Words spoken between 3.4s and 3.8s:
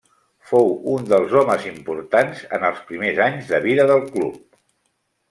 de